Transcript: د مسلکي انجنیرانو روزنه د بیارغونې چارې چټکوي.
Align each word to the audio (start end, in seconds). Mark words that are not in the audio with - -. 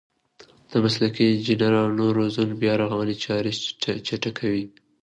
د 0.71 0.73
مسلکي 0.83 1.23
انجنیرانو 1.27 2.05
روزنه 2.17 2.53
د 2.57 2.59
بیارغونې 2.61 3.15
چارې 3.23 3.51
چټکوي. 4.07 4.65